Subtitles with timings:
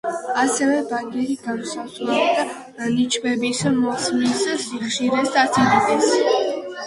[0.43, 6.11] ასევე, ბაგირი განსაზღვრავდა ნიჩბების მოსმის სიხშირეს და სიდიდეს.